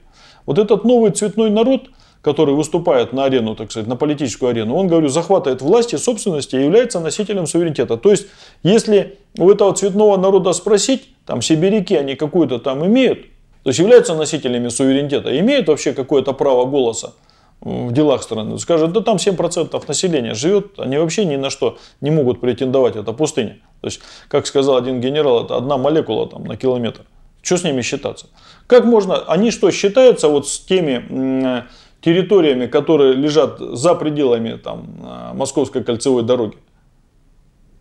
Вот 0.46 0.60
этот 0.60 0.84
новый 0.84 1.10
цветной 1.10 1.50
народ, 1.50 1.90
который 2.24 2.56
выступает 2.56 3.12
на 3.12 3.26
арену, 3.26 3.54
так 3.54 3.70
сказать, 3.70 3.88
на 3.88 3.98
политическую 3.98 4.50
арену, 4.50 4.76
он, 4.76 4.88
говорю, 4.88 5.10
захватывает 5.10 5.62
власть 5.62 5.94
и 5.94 5.98
собственность 5.98 6.54
и 6.54 6.58
является 6.58 7.00
носителем 7.02 7.46
суверенитета. 7.46 7.98
То 7.98 8.12
есть, 8.12 8.28
если 8.64 9.20
у 9.38 9.52
этого 9.52 9.74
цветного 9.74 10.16
народа 10.18 10.54
спросить, 10.54 11.10
там 11.26 11.42
сибиряки, 11.42 11.96
они 11.96 12.16
какую-то 12.16 12.60
там 12.60 12.86
имеют, 12.86 13.24
то 13.64 13.70
есть 13.70 13.80
являются 13.80 14.16
носителями 14.16 14.70
суверенитета, 14.70 15.38
имеют 15.38 15.68
вообще 15.68 15.94
какое-то 15.94 16.32
право 16.34 16.66
голоса 16.66 17.14
в 17.60 17.92
делах 17.92 18.24
страны. 18.24 18.58
Скажут, 18.58 18.94
да 18.94 19.02
там 19.02 19.18
7% 19.18 19.84
населения 19.88 20.34
живет, 20.34 20.80
они 20.80 20.98
вообще 20.98 21.26
ни 21.26 21.36
на 21.36 21.50
что 21.50 21.78
не 22.00 22.10
могут 22.10 22.40
претендовать, 22.40 22.96
это 22.96 23.12
пустыня. 23.12 23.58
То 23.82 23.88
есть, 23.88 24.00
как 24.30 24.48
сказал 24.48 24.78
один 24.78 25.02
генерал, 25.02 25.44
это 25.44 25.58
одна 25.58 25.78
молекула 25.78 26.30
там 26.30 26.46
на 26.46 26.56
километр. 26.56 27.02
Что 27.42 27.58
с 27.58 27.64
ними 27.66 27.82
считаться? 27.82 28.28
Как 28.68 28.86
можно, 28.86 29.18
они 29.28 29.52
что, 29.52 29.70
считаются 29.72 30.30
вот 30.30 30.48
с 30.48 30.60
теми 30.60 31.66
территориями, 32.04 32.68
которые 32.68 33.14
лежат 33.14 33.60
за 33.60 33.96
пределами 33.96 34.58
там, 34.58 34.86
Московской 35.34 35.84
кольцевой 35.84 36.24
дороги? 36.24 36.58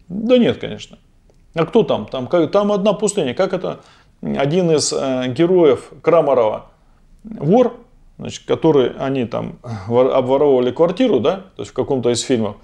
Да 0.09 0.38
нет, 0.38 0.59
конечно. 0.59 0.99
А 1.55 1.67
кто 1.67 1.83
там? 1.83 2.07
Там, 2.07 2.26
как, 2.26 2.50
там 2.50 2.73
одна 2.73 2.93
пустыня. 2.93 3.35
Как 3.35 3.52
это 3.52 3.81
один 4.23 4.71
из 4.71 4.93
э, 4.93 5.29
героев 5.29 5.93
Крамарова, 6.02 6.67
вор, 7.25 7.76
значит, 8.19 8.45
который 8.47 8.91
они 8.99 9.26
там 9.26 9.59
обворовывали 9.62 10.71
квартиру, 10.71 11.21
да, 11.21 11.45
то 11.57 11.62
есть 11.62 11.73
в 11.73 11.75
каком-то 11.75 12.11
из 12.11 12.21
фильмов, 12.21 12.57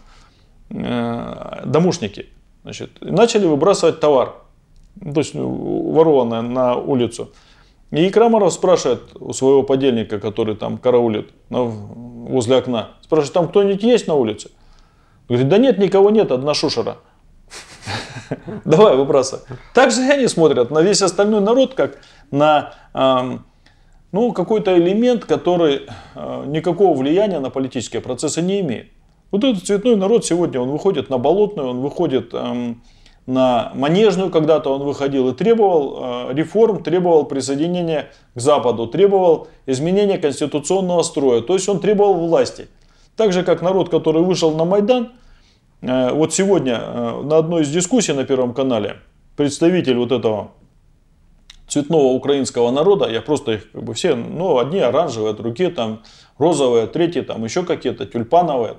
э, 0.71 1.63
домушники, 1.65 2.27
значит, 2.63 2.91
начали 3.01 3.47
выбрасывать 3.47 4.01
товар, 4.01 4.37
то 5.01 5.21
есть 5.21 5.35
ворованное 5.35 6.43
на 6.43 6.77
улицу. 6.77 7.33
И 7.91 8.11
Крамаров 8.11 8.53
спрашивает 8.53 9.01
у 9.19 9.33
своего 9.33 9.63
подельника, 9.63 10.21
который 10.21 10.57
там 10.57 10.77
караулит 10.77 11.31
возле 11.49 12.57
окна, 12.57 12.91
спрашивает, 13.03 13.33
там 13.33 13.49
кто-нибудь 13.49 13.83
есть 13.83 14.07
на 14.07 14.15
улице? 14.15 14.51
Говорит, 15.29 15.49
да 15.49 15.59
нет, 15.59 15.79
никого 15.79 16.11
нет, 16.11 16.31
одна 16.31 16.53
шушера. 16.55 16.99
Давай, 18.65 18.97
выбрасывай. 18.97 19.43
Так 19.75 19.91
же 19.91 20.03
они 20.03 20.27
смотрят 20.29 20.71
на 20.71 20.83
весь 20.83 21.01
остальной 21.01 21.41
народ, 21.41 21.75
как 21.75 21.99
на 22.31 22.75
ну, 24.13 24.33
какой-то 24.33 24.77
элемент, 24.79 25.25
который 25.25 25.83
а, 26.15 26.45
никакого 26.47 26.97
влияния 26.97 27.41
на 27.41 27.51
политические 27.51 28.01
процессы 28.01 28.41
не 28.41 28.61
имеет. 28.61 28.89
Вот 29.31 29.45
этот 29.45 29.67
цветной 29.67 29.97
народ 29.97 30.25
сегодня, 30.25 30.61
он 30.61 30.71
выходит 30.71 31.11
на 31.11 31.19
Болотную, 31.19 31.69
он 31.69 31.81
выходит 31.81 32.33
на 32.33 32.77
на 33.29 33.73
Манежную 33.75 34.31
когда-то 34.31 34.75
он 34.75 34.85
выходил 34.85 35.29
и 35.29 35.35
требовал 35.35 36.31
э, 36.31 36.35
реформ, 36.35 36.83
требовал 36.83 37.27
присоединения 37.27 38.11
к 38.35 38.41
Западу, 38.41 38.87
требовал 38.87 39.49
изменения 39.67 40.17
конституционного 40.17 41.03
строя. 41.03 41.43
То 41.43 41.53
есть 41.53 41.69
он 41.69 41.79
требовал 41.79 42.15
власти. 42.15 42.69
Так 43.17 43.35
же, 43.35 43.43
как 43.43 43.61
народ, 43.61 43.91
который 43.91 44.23
вышел 44.23 44.57
на 44.57 44.65
Майдан, 44.65 45.13
э, 45.83 46.11
вот 46.11 46.33
сегодня 46.33 46.81
э, 46.83 47.23
на 47.23 47.37
одной 47.37 47.65
из 47.65 47.69
дискуссий 47.69 48.15
на 48.15 48.25
Первом 48.25 48.55
канале 48.55 48.97
представитель 49.37 49.99
вот 49.99 50.11
этого 50.11 50.53
цветного 51.67 52.15
украинского 52.15 52.71
народа, 52.71 53.11
я 53.11 53.21
просто 53.21 53.53
их 53.53 53.71
как 53.73 53.83
бы 53.83 53.93
все, 53.93 54.15
ну, 54.15 54.57
одни 54.57 54.81
оранжевые, 54.81 55.35
другие 55.35 55.69
там 55.69 56.03
розовые, 56.39 56.87
третьи 56.87 57.21
там 57.21 57.45
еще 57.45 57.63
какие-то 57.63 58.07
тюльпановые, 58.07 58.79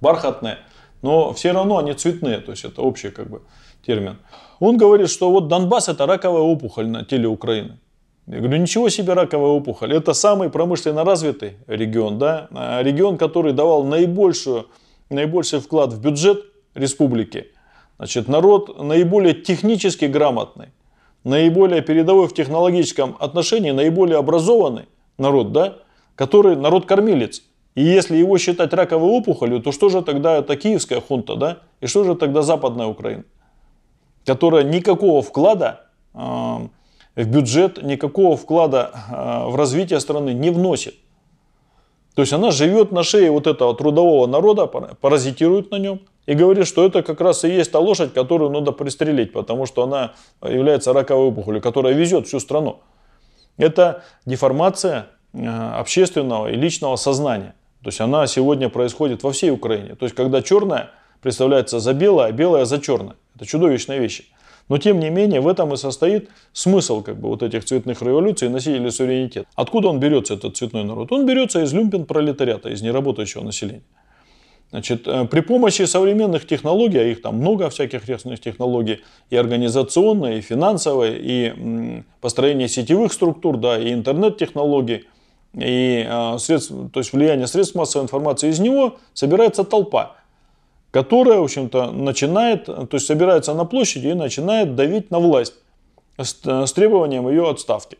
бархатные, 0.00 0.56
но 1.02 1.34
все 1.34 1.52
равно 1.52 1.76
они 1.76 1.92
цветные, 1.92 2.38
то 2.38 2.52
есть 2.52 2.64
это 2.64 2.80
общий 2.80 3.10
как 3.10 3.28
бы 3.28 3.42
термин. 3.84 4.18
Он 4.58 4.76
говорит, 4.76 5.10
что 5.10 5.30
вот 5.30 5.48
Донбасс 5.48 5.88
это 5.88 6.06
раковая 6.06 6.42
опухоль 6.42 6.88
на 6.88 7.04
теле 7.04 7.28
Украины. 7.28 7.78
Я 8.26 8.38
говорю, 8.38 8.58
ничего 8.58 8.88
себе 8.88 9.14
раковая 9.14 9.50
опухоль. 9.50 9.94
Это 9.94 10.12
самый 10.12 10.50
промышленно 10.50 11.04
развитый 11.04 11.56
регион, 11.66 12.18
да? 12.18 12.48
А 12.52 12.82
регион, 12.82 13.18
который 13.18 13.52
давал 13.52 13.84
наибольшую, 13.84 14.66
наибольший 15.08 15.60
вклад 15.60 15.92
в 15.92 16.00
бюджет 16.00 16.44
республики. 16.74 17.48
Значит, 17.98 18.28
народ 18.28 18.82
наиболее 18.82 19.34
технически 19.34 20.04
грамотный, 20.04 20.68
наиболее 21.24 21.82
передовой 21.82 22.28
в 22.28 22.34
технологическом 22.34 23.16
отношении, 23.18 23.72
наиболее 23.72 24.18
образованный 24.18 24.86
народ, 25.18 25.52
да? 25.52 25.78
который 26.14 26.54
народ-кормилец. 26.54 27.42
И 27.74 27.82
если 27.82 28.16
его 28.16 28.36
считать 28.38 28.72
раковой 28.74 29.10
опухолью, 29.10 29.60
то 29.60 29.72
что 29.72 29.88
же 29.88 30.02
тогда 30.02 30.36
это 30.36 30.56
киевская 30.56 31.00
хунта, 31.00 31.34
да? 31.36 31.58
И 31.80 31.86
что 31.86 32.04
же 32.04 32.14
тогда 32.14 32.42
западная 32.42 32.86
Украина? 32.86 33.24
Которая 34.24 34.64
никакого 34.64 35.22
вклада 35.22 35.86
в 36.12 36.68
бюджет, 37.16 37.82
никакого 37.82 38.36
вклада 38.36 38.90
в 39.46 39.56
развитие 39.56 40.00
страны 40.00 40.30
не 40.34 40.50
вносит. 40.50 40.94
То 42.14 42.22
есть 42.22 42.32
она 42.32 42.50
живет 42.50 42.92
на 42.92 43.02
шее 43.02 43.30
вот 43.30 43.46
этого 43.46 43.74
трудового 43.74 44.26
народа, 44.26 44.66
паразитирует 44.66 45.70
на 45.70 45.76
нем 45.76 46.00
и 46.26 46.34
говорит, 46.34 46.66
что 46.66 46.84
это 46.84 47.02
как 47.02 47.20
раз 47.20 47.44
и 47.44 47.48
есть 47.48 47.72
та 47.72 47.78
лошадь, 47.78 48.12
которую 48.12 48.50
надо 48.50 48.72
пристрелить, 48.72 49.32
потому 49.32 49.66
что 49.66 49.84
она 49.84 50.12
является 50.42 50.92
раковой 50.92 51.28
опухолью, 51.28 51.62
которая 51.62 51.94
везет 51.94 52.26
всю 52.26 52.40
страну. 52.40 52.80
Это 53.56 54.02
деформация 54.26 55.06
общественного 55.32 56.50
и 56.50 56.56
личного 56.56 56.96
сознания. 56.96 57.54
То 57.82 57.88
есть 57.88 58.00
она 58.00 58.26
сегодня 58.26 58.68
происходит 58.68 59.22
во 59.22 59.30
всей 59.30 59.50
Украине. 59.50 59.94
То 59.94 60.04
есть 60.04 60.14
когда 60.14 60.42
черное 60.42 60.90
представляется 61.22 61.78
за 61.78 61.94
белое, 61.94 62.26
а 62.26 62.32
белое 62.32 62.64
за 62.64 62.80
черное. 62.80 63.14
Это 63.40 63.48
чудовищные 63.48 63.98
вещи. 63.98 64.24
Но 64.68 64.76
тем 64.76 65.00
не 65.00 65.08
менее 65.08 65.40
в 65.40 65.48
этом 65.48 65.72
и 65.72 65.76
состоит 65.78 66.28
смысл 66.52 67.02
как 67.02 67.18
бы, 67.18 67.28
вот 67.28 67.42
этих 67.42 67.64
цветных 67.64 68.02
революций 68.02 68.48
и 68.48 68.50
носителей 68.50 68.90
суверенитета. 68.90 69.46
Откуда 69.54 69.88
он 69.88 69.98
берется, 69.98 70.34
этот 70.34 70.58
цветной 70.58 70.84
народ? 70.84 71.10
Он 71.10 71.24
берется 71.24 71.62
из 71.62 71.72
люмпен 71.72 72.04
пролетариата, 72.04 72.68
из 72.68 72.82
неработающего 72.82 73.42
населения. 73.42 73.82
Значит, 74.70 75.08
э, 75.08 75.24
при 75.24 75.40
помощи 75.40 75.82
современных 75.86 76.46
технологий, 76.46 76.98
а 76.98 77.04
их 77.04 77.22
там 77.22 77.36
много 77.36 77.70
всяких 77.70 78.06
разных 78.06 78.40
технологий, 78.40 79.00
и 79.30 79.36
организационные, 79.36 80.38
и 80.38 80.40
финансовые, 80.42 81.18
и 81.18 82.02
построение 82.20 82.68
сетевых 82.68 83.14
структур, 83.14 83.56
да, 83.56 83.78
и 83.78 83.92
интернет-технологий, 83.92 85.06
и 85.54 86.06
э, 86.06 86.38
средств, 86.38 86.72
то 86.92 87.00
есть 87.00 87.14
влияние 87.14 87.46
средств 87.46 87.74
массовой 87.74 88.04
информации, 88.04 88.50
из 88.50 88.60
него 88.60 88.98
собирается 89.14 89.64
толпа 89.64 90.19
которая, 90.90 91.38
в 91.38 91.44
общем-то, 91.44 91.92
начинает, 91.92 92.66
то 92.66 92.88
есть 92.92 93.06
собирается 93.06 93.54
на 93.54 93.64
площади 93.64 94.08
и 94.08 94.14
начинает 94.14 94.74
давить 94.74 95.10
на 95.10 95.18
власть 95.18 95.54
с, 96.18 96.36
с 96.44 96.72
требованием 96.72 97.28
ее 97.28 97.48
отставки. 97.48 97.98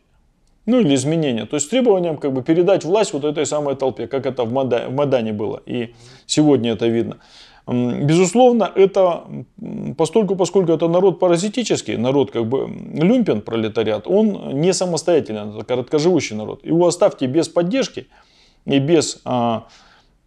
Ну 0.65 0.79
или 0.79 0.93
изменения. 0.93 1.45
То 1.45 1.55
есть 1.55 1.67
с 1.67 1.69
требованием 1.69 2.17
как 2.17 2.33
бы 2.33 2.43
передать 2.43 2.85
власть 2.85 3.13
вот 3.13 3.23
этой 3.23 3.45
самой 3.45 3.75
толпе, 3.75 4.07
как 4.07 4.25
это 4.25 4.43
в 4.43 4.51
Мадане, 4.51 4.87
в 4.87 4.93
Мадане 4.93 5.33
было. 5.33 5.61
И 5.65 5.95
сегодня 6.27 6.73
это 6.73 6.87
видно. 6.87 7.17
Безусловно, 7.67 8.71
это 8.75 9.23
постольку, 9.97 10.35
поскольку 10.35 10.71
это 10.71 10.87
народ 10.87 11.19
паразитический, 11.19 11.95
народ 11.95 12.31
как 12.31 12.47
бы 12.47 12.69
люмпен, 12.93 13.41
пролетариат, 13.41 14.07
он 14.07 14.59
не 14.59 14.73
самостоятельный, 14.73 15.55
это 15.55 15.63
короткоживущий 15.63 16.35
народ. 16.35 16.65
Его 16.65 16.87
оставьте 16.87 17.27
без 17.27 17.49
поддержки 17.49 18.07
и 18.65 18.79
без 18.79 19.21
а, 19.25 19.67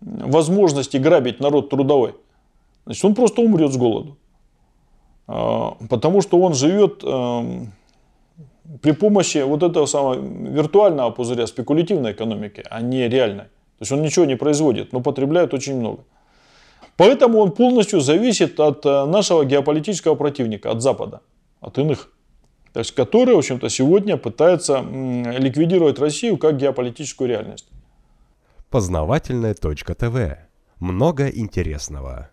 возможности 0.01 0.97
грабить 0.97 1.41
народ 1.41 1.71
трудовой 1.71 2.15
значит, 2.85 3.05
он 3.05 3.15
просто 3.15 3.43
умрет 3.43 3.73
с 3.73 3.77
голоду. 3.77 4.17
А, 5.27 5.77
потому 5.89 6.21
что 6.21 6.39
он 6.39 6.55
живет 6.55 7.03
эм, 7.05 7.73
при 8.83 8.93
помощи 8.93 9.39
вот 9.39 9.63
этого 9.63 9.87
самого 9.87 10.15
виртуального 10.15 11.11
пузыря 11.11 11.47
спекулятивной 11.47 12.13
экономики, 12.13 12.63
а 12.71 12.81
не 12.81 13.09
реальной. 13.09 13.45
То 13.45 13.83
есть 13.83 13.93
он 13.93 14.03
ничего 14.03 14.25
не 14.25 14.37
производит, 14.37 14.93
но 14.93 15.01
потребляет 15.01 15.55
очень 15.55 15.77
много. 15.77 16.05
Поэтому 16.97 17.39
он 17.39 17.53
полностью 17.53 18.01
зависит 18.01 18.61
от 18.61 18.87
э, 18.87 19.05
нашего 19.07 19.45
геополитического 19.45 20.15
противника, 20.15 20.71
от 20.71 20.81
Запада, 20.81 21.21
от 21.61 21.79
иных. 21.79 22.11
То 22.73 22.81
есть, 22.81 22.93
которые, 22.93 23.37
в 23.37 23.39
общем-то, 23.39 23.69
сегодня 23.69 24.17
пытаются 24.17 24.81
ликвидировать 24.81 25.99
Россию 25.99 26.39
как 26.39 26.57
геополитическую 26.57 27.29
реальность. 27.29 27.69
Познавательная 28.69 29.55
точка 29.55 29.95
ТВ. 29.95 30.39
Много 30.81 31.29
интересного. 31.29 32.31